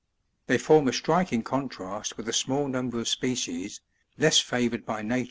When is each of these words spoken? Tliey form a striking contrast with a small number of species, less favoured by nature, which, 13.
Tliey 0.47 0.59
form 0.59 0.87
a 0.87 0.93
striking 0.93 1.43
contrast 1.43 2.17
with 2.17 2.27
a 2.27 2.33
small 2.33 2.67
number 2.67 2.99
of 2.99 3.07
species, 3.07 3.81
less 4.17 4.39
favoured 4.39 4.83
by 4.83 5.03
nature, 5.03 5.09
which, 5.09 5.09
13. 5.09 5.19